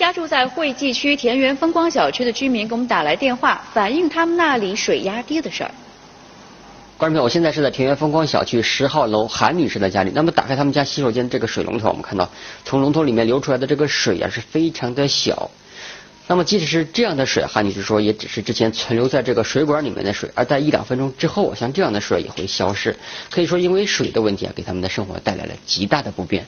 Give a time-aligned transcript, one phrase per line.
[0.00, 5.70] 家住在惠济区田园风光小区的居民给我们打来电话，反映他们那里水压低的事儿。
[6.96, 10.10] 观众朋友，我现在是在田园风光小区十号楼韩女士的家里。
[10.14, 12.30] 那么打开他们家洗手间这个水龙头，我们看到
[12.64, 15.50] 从龙头里面流出来的这个水呀是非常的小。
[16.28, 22.96] 那么即使是这样的水，韩女士说也只是之前存留在这个水管里面的水，而在一两分钟之后，像这样的水也会消失。
[23.28, 26.46] 可以说因为水的问题啊，给他们的生活带来了极大的不便。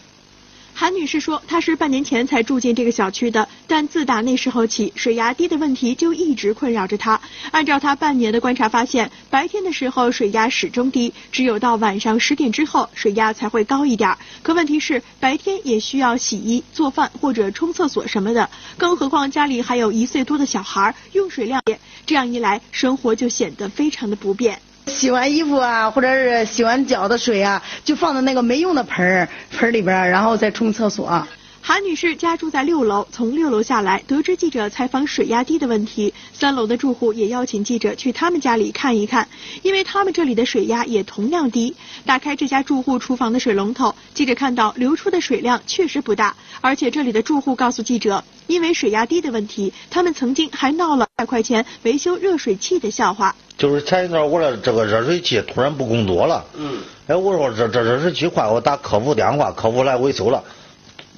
[0.74, 7.20] 韩女士说，她是半年前才住进这个小区的，但自打那时候起，水压低的问题就一直困扰着她。
[7.50, 14.16] 按照她半年的观察发现，白天的时候水压始终低，只有到晚上十点之后，水压才会高一点。
[14.42, 24.58] 可问题是，白天也需要洗衣、做饭或者冲厕所什么的，更何况家里还有一岁多的小孩，用水量也，这样一来，生活就显得非常的不便。
[24.86, 31.26] 洗完衣服啊，或者是洗完脚的水啊，就放在那个没用的盆儿盆儿里边，然后再冲厕所。
[31.64, 39.28] 韩女士家住在六楼，从六楼下来，得知记者采访水压低的问题，三楼的住户也邀请记者去他们家里看一看，
[39.62, 41.76] 因为他们这里的水压也同样低。
[42.04, 53.34] 打开这家住户厨房的水龙头，记者看到流出的水量确实不大，而且这里的住户告诉记者，因为水压低的问题，他们曾经还闹了百块钱维修热水器的笑话。
[53.56, 60.42] 就是前一段我的这个热水器突然不工作了，嗯，哎，我说这这热水器坏，我打客服电话，客服来维修了。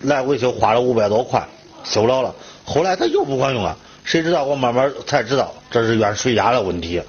[0.01, 1.49] 来维修花了五百多块，
[1.83, 7.01] 修了了，后来它又不管用了，谁知道我慢慢才知道这是怨水压的问题。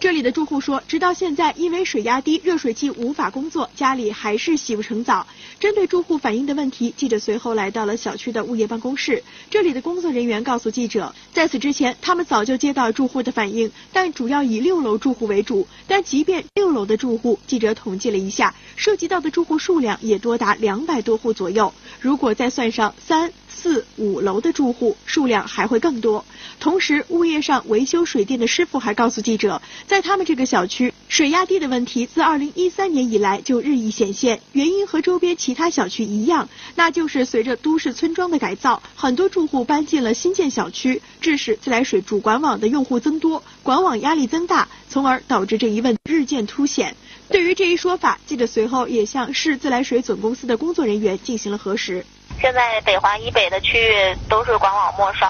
[0.00, 5.26] 这里的住户说，直到现在，因为水压低，热水器无法工作，家里还是洗不成澡。
[5.58, 9.22] 针对住户反映的问题，记者随后来到了小区的物业办公室。
[9.50, 15.68] 这里的工作人员告诉记者，在此之前，他们早就接到住户的反映，但主要以六楼住户为主。
[15.86, 21.74] 但即便六楼的住户，记者统计了一下，涉及到的住户数量也多达两百多户左右。
[22.00, 23.30] 如果再算上三。
[23.60, 26.24] 四五楼的住户数量还会更多。
[26.58, 34.40] 同时，物业上维修水电的师傅还告诉记者，在他们这个小区，水压低的问题自二零一三年以来就日益显现。
[34.52, 46.96] 原因和周边其他小区一样，那就是随着都市村庄的改造，很多住户搬进了新建小区，致使自来水主管网的用户增多，管网压力增大，从而导致这一问日渐凸显。
[47.28, 52.04] 对于这一说法，记者随后也向市自来水总公司的工作人员进行了核实。
[52.40, 55.28] 现在北环以北的区域都是管网末梢，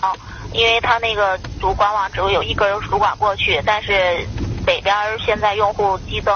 [0.52, 4.26] 因为它那个主管网只有一根主管过去，但是
[4.64, 6.32] 北边现在用户激增，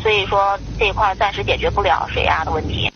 [0.00, 2.92] 所以说这块暂时解决不了水压的问题。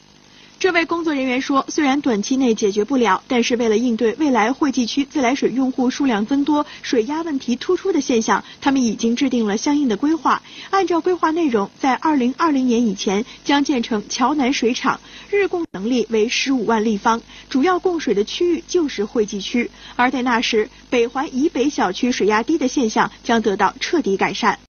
[0.67, 10.43] 这位工作人员说，虽然短期内解决不了，但是为了应对未来惠济区自来水用户数量增多、水压问题突出的现象，他们已经制定了相应的规划。
[10.71, 14.99] 按照规划内容，在二零二零年以前将建成桥南水厂，
[15.31, 19.71] 日供能力为十五万立方，主要供水的区域就是惠济区。
[19.95, 24.59] 而在那时，北环以北小区水压低的现象将得到彻底改善。